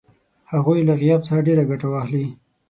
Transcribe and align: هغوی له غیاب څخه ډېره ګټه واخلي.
هغوی 0.51 0.79
له 0.87 0.93
غیاب 1.01 1.21
څخه 1.27 1.45
ډېره 1.47 1.63
ګټه 1.71 1.87
واخلي. 1.93 2.25